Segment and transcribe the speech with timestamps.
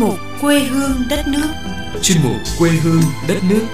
[0.00, 1.52] mục quê hương đất nước.
[2.02, 3.66] chuyên mục quê hương đất nước.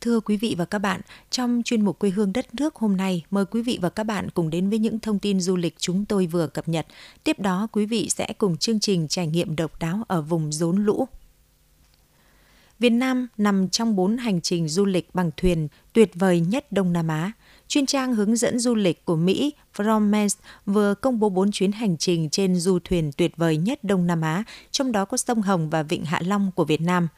[0.00, 3.24] Thưa quý vị và các bạn, trong chuyên mục Quê hương đất nước hôm nay,
[3.30, 6.04] mời quý vị và các bạn cùng đến với những thông tin du lịch chúng
[6.04, 6.86] tôi vừa cập nhật.
[7.24, 10.84] Tiếp đó, quý vị sẽ cùng chương trình trải nghiệm độc đáo ở vùng rốn
[10.84, 11.08] lũ.
[12.78, 16.92] Việt Nam nằm trong bốn hành trình du lịch bằng thuyền tuyệt vời nhất Đông
[16.92, 17.32] Nam Á.
[17.68, 20.36] Chuyên trang hướng dẫn du lịch của Mỹ Fromens
[20.66, 24.20] vừa công bố 4 chuyến hành trình trên du thuyền tuyệt vời nhất Đông Nam
[24.20, 27.08] Á, trong đó có sông Hồng và Vịnh Hạ Long của Việt Nam.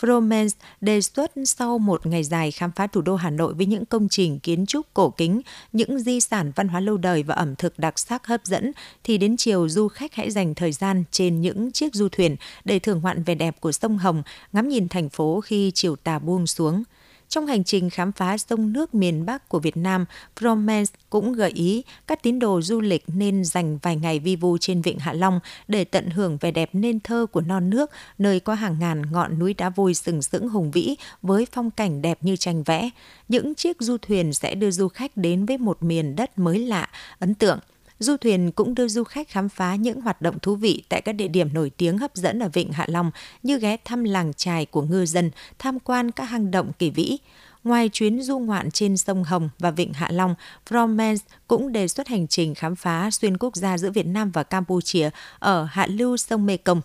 [0.00, 0.50] Fromens
[0.80, 4.08] đề xuất sau một ngày dài khám phá thủ đô Hà Nội với những công
[4.08, 5.40] trình kiến trúc cổ kính,
[5.72, 8.72] những di sản văn hóa lâu đời và ẩm thực đặc sắc hấp dẫn,
[9.04, 12.78] thì đến chiều du khách hãy dành thời gian trên những chiếc du thuyền để
[12.78, 14.22] thưởng ngoạn vẻ đẹp của sông Hồng,
[14.52, 16.82] ngắm nhìn thành phố khi chiều tà buông xuống.
[17.28, 20.04] Trong hành trình khám phá sông nước miền Bắc của Việt Nam,
[20.36, 24.58] Promens cũng gợi ý các tín đồ du lịch nên dành vài ngày vi vu
[24.58, 28.40] trên vịnh Hạ Long để tận hưởng vẻ đẹp nên thơ của non nước, nơi
[28.40, 32.18] có hàng ngàn ngọn núi đá vôi sừng sững hùng vĩ với phong cảnh đẹp
[32.20, 32.90] như tranh vẽ.
[33.28, 36.88] Những chiếc du thuyền sẽ đưa du khách đến với một miền đất mới lạ,
[37.18, 37.58] ấn tượng–
[37.98, 41.12] Du thuyền cũng đưa du khách khám phá những hoạt động thú vị tại các
[41.12, 43.10] địa điểm nổi tiếng hấp dẫn ở Vịnh Hạ Long
[43.42, 47.18] như ghé thăm làng trài của ngư dân, tham quan các hang động kỳ vĩ.
[47.64, 50.34] Ngoài chuyến du ngoạn trên sông Hồng và Vịnh Hạ Long,
[50.68, 54.42] Fromens cũng đề xuất hành trình khám phá xuyên quốc gia giữa Việt Nam và
[54.42, 56.80] Campuchia ở hạ lưu sông Mekong.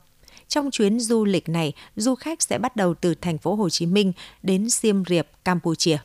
[0.48, 3.86] Trong chuyến du lịch này, du khách sẽ bắt đầu từ thành phố Hồ Chí
[3.86, 5.98] Minh đến Siem Reap, Campuchia.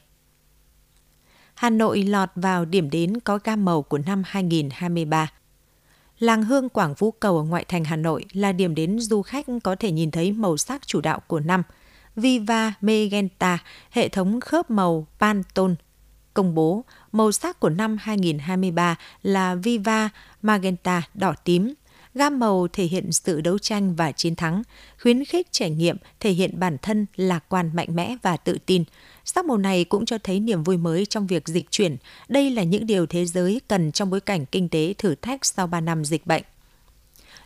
[1.57, 5.31] Hà Nội lọt vào điểm đến có gam màu của năm 2023.
[6.19, 9.47] Làng Hương Quảng Phú Cầu ở ngoại thành Hà Nội là điểm đến du khách
[9.65, 11.63] có thể nhìn thấy màu sắc chủ đạo của năm.
[12.17, 13.58] Viva Magenta,
[13.91, 15.75] hệ thống khớp màu Pantone,
[16.35, 20.09] công bố màu sắc của năm 2023 là Viva
[20.42, 21.75] Magenta đỏ tím,
[22.19, 24.63] Gam màu thể hiện sự đấu tranh và chiến thắng,
[25.03, 28.85] khuyến khích trải nghiệm, thể hiện bản thân lạc quan mạnh mẽ và tự tin.
[29.25, 31.97] Sắc màu này cũng cho thấy niềm vui mới trong việc dịch chuyển.
[32.29, 35.67] Đây là những điều thế giới cần trong bối cảnh kinh tế thử thách sau
[35.67, 36.43] 3 năm dịch bệnh.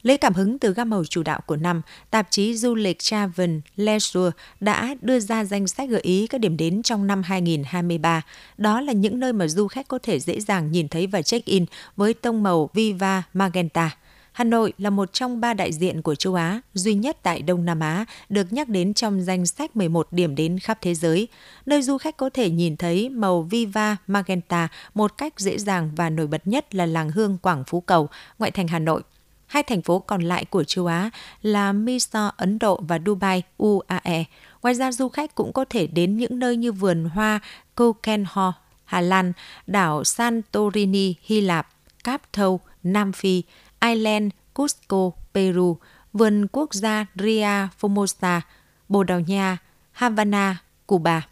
[0.02, 3.58] Lấy cảm hứng từ gam màu chủ đạo của năm, tạp chí du lịch Travel
[3.76, 8.22] Leisure đã đưa ra danh sách gợi ý các điểm đến trong năm 2023.
[8.58, 11.66] Đó là những nơi mà du khách có thể dễ dàng nhìn thấy và check-in
[11.96, 13.96] với tông màu Viva Magenta.
[14.32, 17.64] Hà Nội là một trong ba đại diện của châu Á duy nhất tại Đông
[17.64, 21.28] Nam Á được nhắc đến trong danh sách 11 điểm đến khắp thế giới,
[21.66, 26.10] nơi du khách có thể nhìn thấy màu Viva Magenta một cách dễ dàng và
[26.10, 28.08] nổi bật nhất là làng hương Quảng Phú Cầu,
[28.38, 29.02] ngoại thành Hà Nội.
[29.46, 31.10] Hai thành phố còn lại của châu Á
[31.42, 34.24] là Mysore, Ấn Độ và Dubai, UAE.
[34.62, 37.40] Ngoài ra, du khách cũng có thể đến những nơi như vườn hoa
[37.74, 38.52] Kokenho,
[38.84, 39.32] Hà Lan,
[39.66, 41.68] đảo Santorini, Hy Lạp,
[42.04, 43.42] Cap Thâu, Nam Phi,
[43.80, 45.76] Ireland, Cusco, Peru,
[46.12, 48.40] vườn quốc gia Ria Formosa,
[48.88, 49.58] Bồ Đào Nha,
[49.92, 51.26] Havana, Cuba.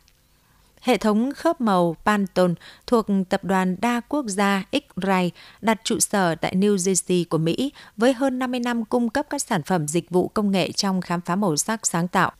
[0.81, 2.54] Hệ thống khớp màu Pantone
[2.87, 7.72] thuộc tập đoàn đa quốc gia X-Ray đặt trụ sở tại New Jersey của Mỹ
[7.97, 11.20] với hơn 50 năm cung cấp các sản phẩm dịch vụ công nghệ trong khám
[11.20, 12.32] phá màu sắc sáng tạo.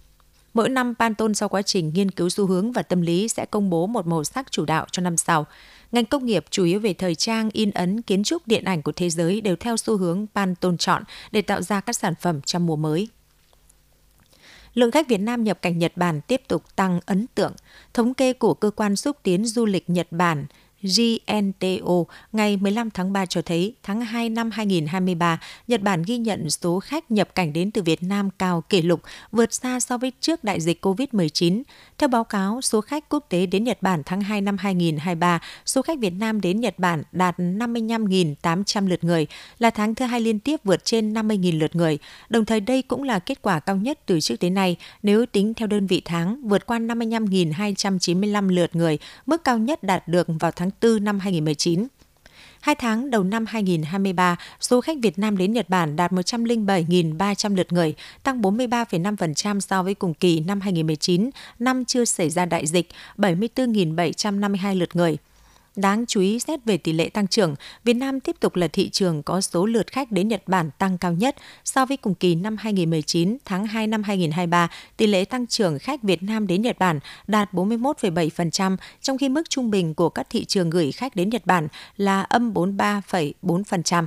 [0.55, 3.71] Mỗi năm Pantone sau quá trình nghiên cứu xu hướng và tâm lý sẽ công
[3.71, 5.47] bố một màu sắc chủ đạo cho năm sau.
[5.93, 8.93] Ngành công nghiệp chủ yếu về thời trang, in ấn, kiến trúc, điện ảnh của
[8.93, 12.67] thế giới đều theo xu hướng Pantone chọn để tạo ra các sản phẩm trong
[12.67, 13.09] mùa mới.
[14.75, 17.53] Lượng khách Việt Nam nhập cảnh Nhật Bản tiếp tục tăng ấn tượng.
[17.95, 20.47] Thống kê của cơ quan xúc tiến du lịch Nhật Bản
[20.83, 26.51] GNTO ngày 15 tháng 3 cho thấy tháng 2 năm 2023, Nhật Bản ghi nhận
[26.51, 29.01] số khách nhập cảnh đến từ Việt Nam cao kỷ lục,
[29.33, 31.63] vượt xa so với trước đại dịch COVID-19.
[31.99, 35.83] Theo báo cáo, số khách quốc tế đến Nhật Bản tháng 2 năm 2023, số
[35.83, 39.27] khách Việt Nam đến Nhật Bản đạt 55.800 lượt người,
[39.59, 41.99] là tháng thứ hai liên tiếp vượt trên 50.000 lượt người.
[42.29, 45.55] Đồng thời đây cũng là kết quả cao nhất từ trước đến nay nếu tính
[45.55, 50.51] theo đơn vị tháng, vượt qua 55.295 lượt người, mức cao nhất đạt được vào
[50.51, 51.87] tháng tháng 4 năm 2019.
[52.61, 57.73] Hai tháng đầu năm 2023, số khách Việt Nam đến Nhật Bản đạt 107.300 lượt
[57.73, 62.89] người, tăng 43,5% so với cùng kỳ năm 2019, năm chưa xảy ra đại dịch,
[63.17, 65.19] 74.752 lượt người.
[65.77, 67.55] Đáng chú ý xét về tỷ lệ tăng trưởng,
[67.85, 70.99] Việt Nam tiếp tục là thị trường có số lượt khách đến Nhật Bản tăng
[70.99, 75.47] cao nhất so với cùng kỳ năm 2019, tháng 2 năm 2023, tỷ lệ tăng
[75.47, 80.09] trưởng khách Việt Nam đến Nhật Bản đạt 41,7%, trong khi mức trung bình của
[80.09, 84.07] các thị trường gửi khách đến Nhật Bản là âm 43,4%.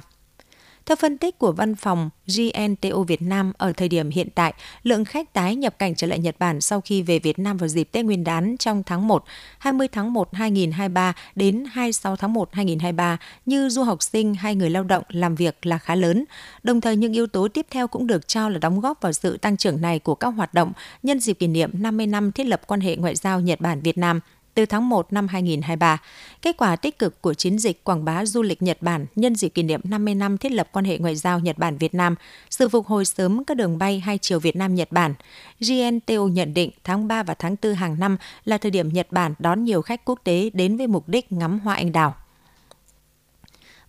[0.86, 5.06] Theo phân tích của văn phòng GNTO Việt Nam ở thời điểm hiện tại, lượng
[5.06, 7.84] khách tái nhập cảnh trở lại Nhật Bản sau khi về Việt Nam vào dịp
[7.92, 9.24] Tết Nguyên đán trong tháng 1,
[9.60, 14.70] 20 tháng 1 2023 đến 26 tháng 1 2023 như du học sinh hay người
[14.70, 16.26] lao động làm việc là khá lớn.
[16.64, 19.38] Đồng thời những yếu tố tiếp theo cũng được cho là đóng góp vào sự
[19.38, 20.72] tăng trưởng này của các hoạt động
[21.04, 23.98] nhân dịp kỷ niệm 50 năm thiết lập quan hệ ngoại giao Nhật Bản Việt
[23.98, 24.20] Nam
[24.54, 25.98] từ tháng 1 năm 2023.
[26.42, 29.50] Kết quả tích cực của chiến dịch quảng bá du lịch Nhật Bản nhân dịp
[29.50, 32.16] kỷ niệm 50 năm thiết lập quan hệ ngoại giao Nhật Bản Việt Nam,
[32.50, 35.14] sự phục hồi sớm các đường bay hai chiều Việt Nam Nhật Bản.
[35.60, 39.34] GNTO nhận định tháng 3 và tháng 4 hàng năm là thời điểm Nhật Bản
[39.40, 42.16] đón nhiều khách quốc tế đến với mục đích ngắm hoa anh đào.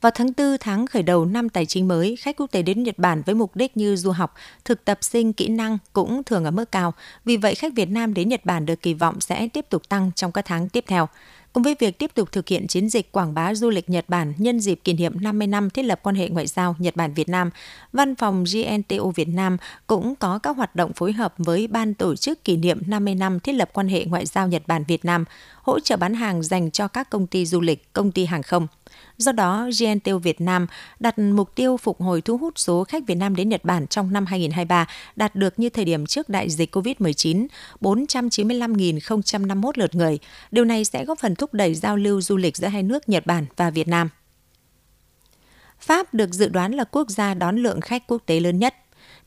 [0.03, 2.99] Vào tháng 4 tháng khởi đầu năm tài chính mới, khách quốc tế đến Nhật
[2.99, 4.35] Bản với mục đích như du học,
[4.65, 6.95] thực tập sinh kỹ năng cũng thường ở mức cao.
[7.25, 10.11] Vì vậy, khách Việt Nam đến Nhật Bản được kỳ vọng sẽ tiếp tục tăng
[10.17, 11.09] trong các tháng tiếp theo.
[11.53, 14.33] Cùng với việc tiếp tục thực hiện chiến dịch quảng bá du lịch Nhật Bản
[14.39, 17.29] nhân dịp kỷ niệm 50 năm thiết lập quan hệ ngoại giao Nhật Bản Việt
[17.29, 17.51] Nam,
[17.93, 19.57] Văn phòng GNTO Việt Nam
[19.87, 23.41] cũng có các hoạt động phối hợp với ban tổ chức kỷ niệm 50 năm
[23.41, 25.25] thiết lập quan hệ ngoại giao Nhật Bản Việt Nam,
[25.63, 28.67] hỗ trợ bán hàng dành cho các công ty du lịch, công ty hàng không.
[29.19, 30.67] Do đó, GNTO Việt Nam
[31.01, 34.13] đặt mục tiêu phục hồi thu hút số khách Việt Nam đến Nhật Bản trong
[34.13, 34.87] năm 2023
[35.17, 37.47] đạt được như thời điểm trước đại dịch COVID-19,
[37.81, 40.19] 495.051 lượt người.
[40.51, 43.27] Điều này sẽ góp phần thúc đẩy giao lưu du lịch giữa hai nước Nhật
[43.27, 44.09] Bản và Việt Nam.
[45.81, 48.75] Pháp được dự đoán là quốc gia đón lượng khách quốc tế lớn nhất.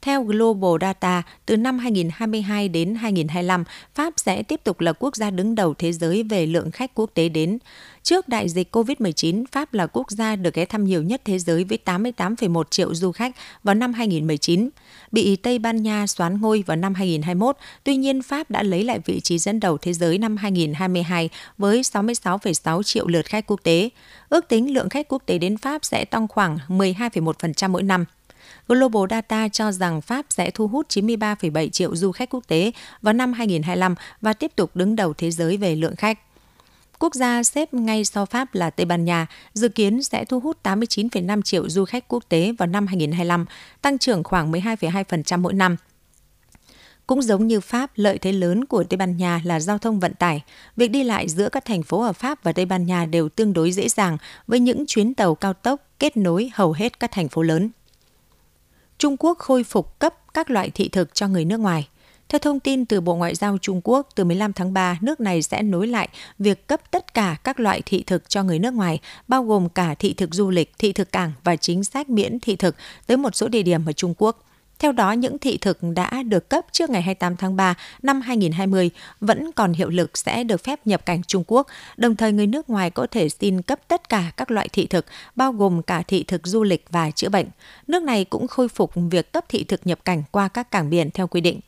[0.02, 3.64] Theo Global Data, từ năm 2022 đến 2025,
[3.96, 7.10] Pháp sẽ tiếp tục là quốc gia đứng đầu thế giới về lượng khách quốc
[7.14, 7.58] tế đến.
[8.04, 11.64] Trước đại dịch COVID-19, Pháp là quốc gia được ghé thăm nhiều nhất thế giới
[11.64, 14.70] với 88,1 triệu du khách vào năm 2019.
[15.12, 19.00] Bị Tây Ban Nha xoán ngôi vào năm 2021, tuy nhiên Pháp đã lấy lại
[19.06, 23.90] vị trí dẫn đầu thế giới năm 2022 với 66,6 triệu lượt khách quốc tế.
[24.30, 28.06] Ước tính lượng khách quốc tế đến Pháp sẽ tăng khoảng 12,1% mỗi năm.
[28.68, 32.72] Global Data cho rằng Pháp sẽ thu hút 93,7 triệu du khách quốc tế
[33.02, 36.20] vào năm 2025 và tiếp tục đứng đầu thế giới về lượng khách.
[37.00, 40.58] Quốc gia xếp ngay sau Pháp là Tây Ban Nha, dự kiến sẽ thu hút
[40.64, 43.46] 89,5 triệu du khách quốc tế vào năm 2025,
[43.82, 45.76] tăng trưởng khoảng 12,2% mỗi năm.
[47.08, 50.14] Cũng giống như Pháp, lợi thế lớn của Tây Ban Nha là giao thông vận
[50.14, 50.44] tải.
[50.76, 53.54] Việc đi lại giữa các thành phố ở Pháp và Tây Ban Nha đều tương
[53.54, 57.30] đối dễ dàng với những chuyến tàu cao tốc kết nối hầu hết các thành
[57.30, 57.70] phố lớn.
[58.98, 61.88] Trung Quốc khôi phục cấp các loại thị thực cho người nước ngoài.
[62.30, 65.42] Theo thông tin từ Bộ Ngoại giao Trung Quốc, từ 15 tháng 3, nước này
[65.42, 66.10] sẽ nối lại
[66.40, 69.96] việc cấp tất cả các loại thị thực cho người nước ngoài, bao gồm cả
[69.96, 72.76] thị thực du lịch, thị thực cảng và chính sách miễn thị thực
[73.08, 74.46] tới một số địa điểm ở Trung Quốc.
[74.86, 78.90] Theo đó, những thị thực đã được cấp trước ngày 28 tháng 3 năm 2020
[79.20, 81.68] vẫn còn hiệu lực sẽ được phép nhập cảnh Trung Quốc,
[81.98, 85.06] đồng thời người nước ngoài có thể xin cấp tất cả các loại thị thực,
[85.36, 87.48] bao gồm cả thị thực du lịch và chữa bệnh.
[87.88, 91.12] Nước này cũng khôi phục việc cấp thị thực nhập cảnh qua các cảng biển
[91.12, 91.60] theo quy định.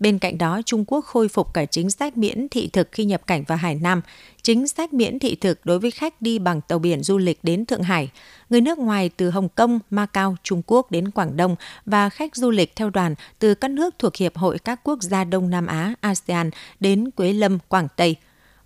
[0.00, 3.26] Bên cạnh đó, Trung Quốc khôi phục cả chính sách miễn thị thực khi nhập
[3.26, 4.02] cảnh vào Hải Nam,
[4.42, 7.66] chính sách miễn thị thực đối với khách đi bằng tàu biển du lịch đến
[7.66, 8.10] Thượng Hải,
[8.50, 11.56] người nước ngoài từ Hồng Kông, Macau, Trung Quốc đến Quảng Đông
[11.86, 15.24] và khách du lịch theo đoàn từ các nước thuộc Hiệp hội các quốc gia
[15.24, 16.50] Đông Nam Á ASEAN
[16.80, 18.16] đến Quế Lâm, Quảng Tây.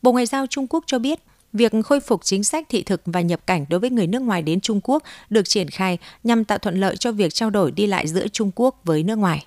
[0.02, 1.20] Bộ Ngoại giao Trung Quốc cho biết,
[1.52, 4.42] Việc khôi phục chính sách thị thực và nhập cảnh đối với người nước ngoài
[4.42, 7.86] đến Trung Quốc được triển khai nhằm tạo thuận lợi cho việc trao đổi đi
[7.86, 9.46] lại giữa Trung Quốc với nước ngoài.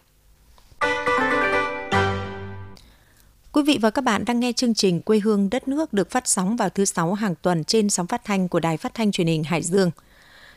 [3.55, 6.27] Quý vị và các bạn đang nghe chương trình Quê hương đất nước được phát
[6.27, 9.27] sóng vào thứ sáu hàng tuần trên sóng phát thanh của Đài Phát thanh Truyền
[9.27, 9.91] hình Hải Dương.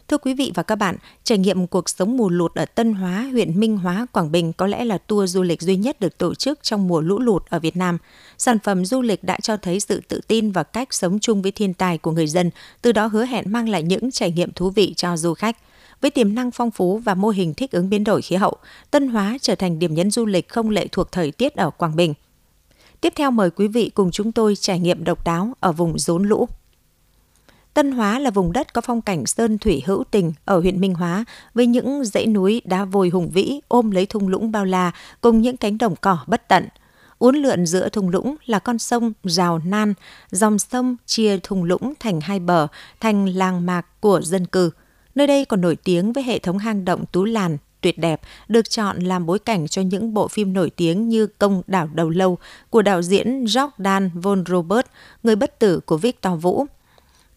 [0.09, 3.29] Thưa quý vị và các bạn, trải nghiệm cuộc sống mùa lụt ở Tân Hóa,
[3.33, 6.35] huyện Minh Hóa, Quảng Bình có lẽ là tour du lịch duy nhất được tổ
[6.35, 7.99] chức trong mùa lũ lụt ở Việt Nam.
[8.39, 11.53] Sản phẩm du lịch đã cho thấy sự tự tin và cách sống chung với
[11.53, 12.51] thiên tài của người dân,
[12.83, 15.57] từ đó hứa hẹn mang lại những trải nghiệm thú vị cho du khách.
[16.01, 18.57] Với tiềm năng phong phú và mô hình thích ứng biến đổi khí hậu,
[18.91, 21.97] Tân Hóa trở thành điểm nhấn du lịch không lệ thuộc thời tiết ở Quảng
[21.97, 22.15] Bình–
[23.01, 26.25] Tiếp theo mời quý vị cùng chúng tôi trải nghiệm độc đáo ở vùng rốn
[26.25, 26.49] lũ.
[27.75, 30.95] Tân Hóa là vùng đất có phong cảnh sơn thủy hữu tình ở huyện Minh
[30.95, 31.25] Hóa
[31.55, 35.41] với những dãy núi đá vôi hùng vĩ ôm lấy thung lũng bao la cùng
[35.41, 36.69] những cánh đồng cỏ bất tận.
[37.19, 39.95] Uốn lượn giữa thung lũng là con sông Rào Nan,
[40.31, 42.67] dòng sông chia thung lũng thành hai bờ,
[43.01, 44.71] thành làng mạc của dân cư.
[45.15, 48.71] Nơi đây còn nổi tiếng với hệ thống hang động Tú Làn, tuyệt đẹp được
[48.71, 52.39] chọn làm bối cảnh cho những bộ phim nổi tiếng như Công đảo đầu lâu
[52.71, 54.87] của đạo diễn Jordan Von Robert,
[55.23, 56.67] người bất tử của Victor Vũ.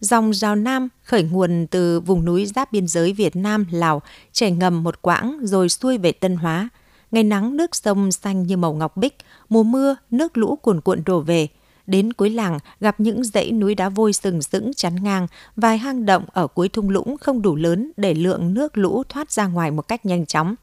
[0.00, 4.50] Dòng rào Nam khởi nguồn từ vùng núi giáp biên giới Việt Nam, Lào, chảy
[4.50, 6.68] ngầm một quãng rồi xuôi về Tân Hóa.
[7.10, 9.16] Ngày nắng nước sông xanh như màu ngọc bích,
[9.48, 11.48] mùa mưa nước lũ cuồn cuộn đổ về.
[11.92, 16.06] Đến cuối làng, gặp những dãy núi đá vôi sừng sững chắn ngang, vài hang
[16.06, 19.70] động ở cuối thung lũng không đủ lớn để lượng nước lũ thoát ra ngoài
[19.70, 20.54] một cách nhanh chóng.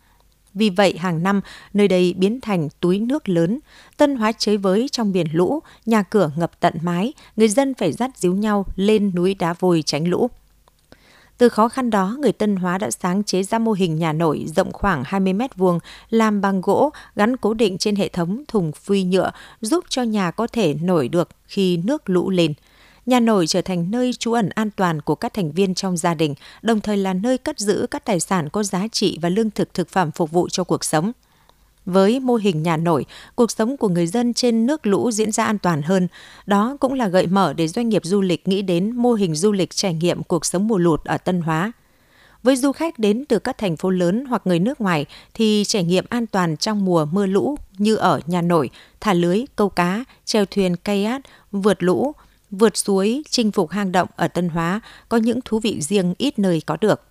[0.53, 1.41] Vì vậy, hàng năm,
[1.74, 3.59] nơi đây biến thành túi nước lớn.
[3.98, 7.91] Tân hóa chế với trong biển lũ, nhà cửa ngập tận mái, người dân phải
[7.91, 10.29] dắt díu nhau lên núi đá vôi tránh lũ.
[11.39, 14.46] Từ khó khăn đó, người Tân Hóa đã sáng chế ra mô hình nhà nổi
[14.55, 15.79] rộng khoảng 20 mét vuông,
[16.10, 19.31] làm bằng gỗ, gắn cố định trên hệ thống thùng phuy nhựa,
[19.62, 22.53] giúp cho nhà có thể nổi được khi nước lũ lên.
[23.05, 26.13] Nhà nổi trở thành nơi trú ẩn an toàn của các thành viên trong gia
[26.13, 29.51] đình, đồng thời là nơi cất giữ các tài sản có giá trị và lương
[29.51, 31.12] thực thực phẩm phục vụ cho cuộc sống.
[31.89, 33.05] Với mô hình nhà nổi,
[33.36, 36.08] cuộc sống của người dân trên nước lũ diễn ra an toàn hơn.
[36.46, 39.51] Đó cũng là gợi mở để doanh nghiệp du lịch nghĩ đến mô hình du
[39.51, 41.72] lịch trải nghiệm cuộc sống mùa lụt ở Tân Hóa.
[42.43, 45.84] Với du khách đến từ các thành phố lớn hoặc người nước ngoài thì trải
[45.84, 48.69] nghiệm an toàn trong mùa mưa lũ như ở nhà nổi,
[49.00, 52.12] thả lưới, câu cá, treo thuyền kayak, vượt lũ,
[52.51, 56.39] vượt suối, chinh phục hang động ở Tân Hóa có những thú vị riêng ít
[56.39, 57.09] nơi có được.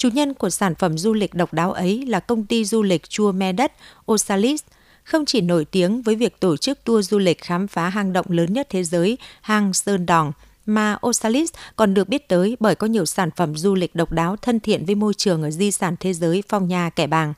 [0.00, 3.08] Chủ nhân của sản phẩm du lịch độc đáo ấy là công ty du lịch
[3.08, 3.72] chua me đất
[4.12, 4.62] Osalis,
[5.04, 8.26] không chỉ nổi tiếng với việc tổ chức tour du lịch khám phá hang động
[8.28, 10.32] lớn nhất thế giới, hang Sơn Đòn,
[10.66, 14.36] mà Osalis còn được biết tới bởi có nhiều sản phẩm du lịch độc đáo
[14.36, 17.34] thân thiện với môi trường ở di sản thế giới Phong Nha Kẻ Bàng.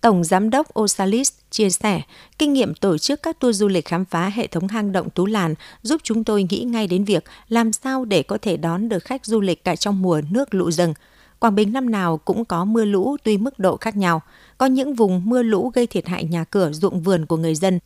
[0.00, 2.02] Tổng Giám đốc Osalis chia sẻ,
[2.38, 5.26] kinh nghiệm tổ chức các tour du lịch khám phá hệ thống hang động Tú
[5.26, 9.04] Làn giúp chúng tôi nghĩ ngay đến việc làm sao để có thể đón được
[9.04, 10.94] khách du lịch cả trong mùa nước lũ rừng.
[11.38, 14.22] Quảng Bình năm nào cũng có mưa lũ tuy mức độ khác nhau.
[14.58, 17.78] Có những vùng mưa lũ gây thiệt hại nhà cửa, ruộng vườn của người dân,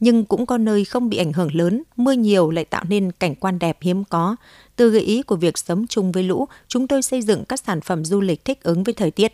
[0.00, 3.34] nhưng cũng có nơi không bị ảnh hưởng lớn, mưa nhiều lại tạo nên cảnh
[3.34, 4.36] quan đẹp hiếm có.
[4.76, 7.80] Từ gợi ý của việc sống chung với lũ, chúng tôi xây dựng các sản
[7.80, 9.32] phẩm du lịch thích ứng với thời tiết.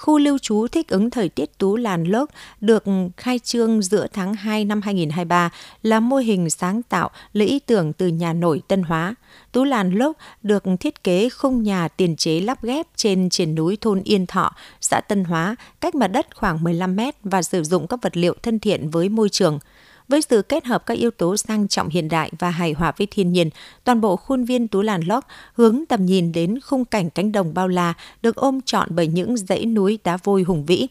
[0.00, 2.30] Khu lưu trú thích ứng thời tiết Tú Làn Lốc
[2.60, 2.84] được
[3.16, 5.50] khai trương giữa tháng 2 năm 2023
[5.82, 9.14] là mô hình sáng tạo lấy ý tưởng từ nhà nổi Tân Hóa.
[9.52, 13.78] Tú Làn Lốc được thiết kế khung nhà tiền chế lắp ghép trên triển núi
[13.80, 17.86] thôn Yên Thọ, xã Tân Hóa, cách mặt đất khoảng 15 mét và sử dụng
[17.86, 19.58] các vật liệu thân thiện với môi trường–
[20.10, 23.06] với sự kết hợp các yếu tố sang trọng hiện đại và hài hòa với
[23.10, 23.50] thiên nhiên,
[23.84, 27.54] toàn bộ khuôn viên Tú Làn Lóc hướng tầm nhìn đến khung cảnh cánh đồng
[27.54, 30.86] bao la được ôm trọn bởi những dãy núi đá vôi hùng vĩ.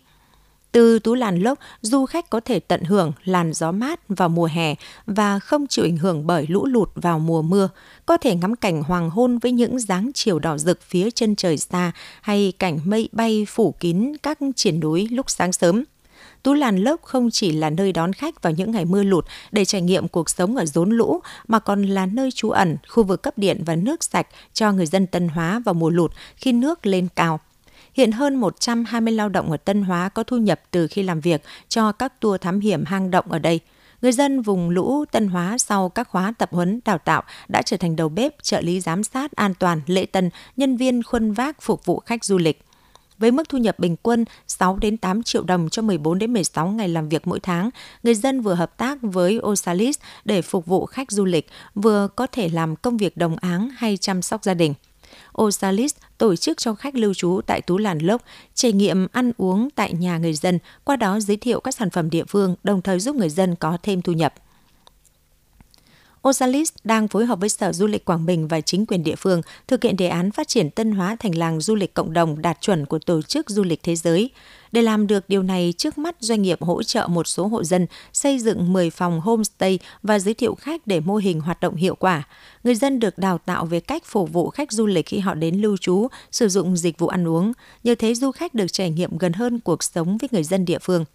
[0.72, 4.46] Từ Tú Làn Lốc, du khách có thể tận hưởng làn gió mát vào mùa
[4.46, 7.70] hè và không chịu ảnh hưởng bởi lũ lụt vào mùa mưa,
[8.06, 11.58] có thể ngắm cảnh hoàng hôn với những dáng chiều đỏ rực phía chân trời
[11.58, 15.84] xa hay cảnh mây bay phủ kín các triển núi lúc sáng sớm.
[16.44, 19.66] Tú Làn Lốc không chỉ là nơi đón khách vào những ngày mưa lụt để
[19.66, 23.24] trải nghiệm cuộc sống ở rốn lũ, mà còn là nơi trú ẩn, khu vực
[23.24, 26.86] cấp điện và nước sạch cho người dân Tân Hóa vào mùa lụt khi nước
[26.86, 27.40] lên cao.
[27.94, 31.44] Hiện hơn 120 lao động ở Tân Hóa có thu nhập từ khi làm việc
[31.68, 33.60] cho các tour thám hiểm hang động ở đây.
[34.02, 37.78] Người dân vùng lũ Tân Hóa sau các khóa tập huấn đào tạo đã trở
[37.78, 41.62] thành đầu bếp, trợ lý giám sát an toàn, lễ tân, nhân viên khuân vác
[41.62, 42.62] phục vụ khách du lịch
[43.20, 46.68] với mức thu nhập bình quân 6 đến 8 triệu đồng cho 14 đến 16
[46.68, 47.70] ngày làm việc mỗi tháng,
[48.04, 52.28] người dân vừa hợp tác với Osalis để phục vụ khách du lịch, vừa có
[52.28, 54.74] thể làm công việc đồng áng hay chăm sóc gia đình.
[55.42, 58.22] Osalis tổ chức cho khách lưu trú tại Tú Làn Lốc,
[58.54, 62.10] trải nghiệm ăn uống tại nhà người dân, qua đó giới thiệu các sản phẩm
[62.10, 64.34] địa phương, đồng thời giúp người dân có thêm thu nhập.
[66.28, 69.42] Osalis đang phối hợp với Sở Du lịch Quảng Bình và chính quyền địa phương
[69.68, 72.62] thực hiện đề án phát triển Tân Hóa thành làng du lịch cộng đồng đạt
[72.62, 74.30] chuẩn của Tổ chức Du lịch Thế giới.
[74.72, 77.88] Để làm được điều này, trước mắt doanh nghiệp hỗ trợ một số hộ dân
[78.14, 81.96] xây dựng 10 phòng homestay và giới thiệu khách để mô hình hoạt động hiệu
[81.96, 82.24] quả.
[82.64, 85.56] Người dân được đào tạo về cách phục vụ khách du lịch khi họ đến
[85.62, 87.54] lưu trú, sử dụng dịch vụ ăn uống.
[87.84, 90.80] Nhờ thế du khách được trải nghiệm gần hơn cuộc sống với người dân địa
[90.82, 91.06] phương.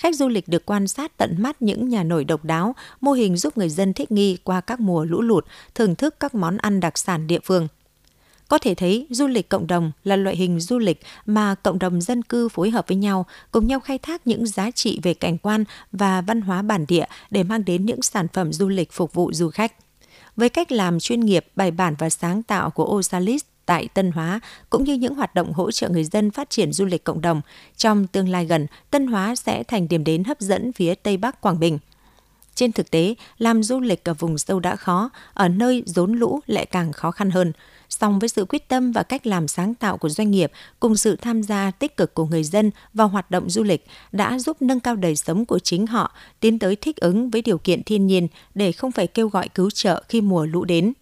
[0.00, 3.36] Khách du lịch được quan sát tận mắt những nhà nổi độc đáo, mô hình
[3.36, 6.80] giúp người dân thích nghi qua các mùa lũ lụt, thưởng thức các món ăn
[6.80, 7.68] đặc sản địa phương.
[8.48, 12.00] Có thể thấy, du lịch cộng đồng là loại hình du lịch mà cộng đồng
[12.00, 15.38] dân cư phối hợp với nhau, cùng nhau khai thác những giá trị về cảnh
[15.38, 19.14] quan và văn hóa bản địa để mang đến những sản phẩm du lịch phục
[19.14, 19.72] vụ du khách.
[20.36, 24.40] Với cách làm chuyên nghiệp, bài bản và sáng tạo của Osalis, tại Tân Hóa
[24.70, 27.40] cũng như những hoạt động hỗ trợ người dân phát triển du lịch cộng đồng.
[27.76, 31.40] Trong tương lai gần, Tân Hóa sẽ thành điểm đến hấp dẫn phía Tây Bắc
[31.40, 31.78] Quảng Bình.
[32.54, 36.40] Trên thực tế, làm du lịch ở vùng sâu đã khó, ở nơi rốn lũ
[36.46, 37.52] lại càng khó khăn hơn.
[37.88, 41.16] Song với sự quyết tâm và cách làm sáng tạo của doanh nghiệp cùng sự
[41.16, 44.80] tham gia tích cực của người dân vào hoạt động du lịch đã giúp nâng
[44.80, 48.28] cao đời sống của chính họ, tiến tới thích ứng với điều kiện thiên nhiên
[48.54, 50.92] để không phải kêu gọi cứu trợ khi mùa lũ đến.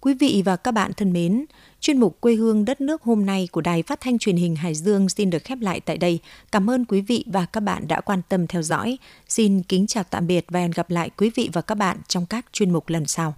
[0.00, 1.44] Quý vị và các bạn thân mến,
[1.80, 4.74] chuyên mục Quê hương đất nước hôm nay của Đài Phát thanh Truyền hình Hải
[4.74, 6.18] Dương xin được khép lại tại đây.
[6.52, 8.98] Cảm ơn quý vị và các bạn đã quan tâm theo dõi.
[9.28, 12.26] Xin kính chào tạm biệt và hẹn gặp lại quý vị và các bạn trong
[12.26, 13.34] các chuyên mục lần sau.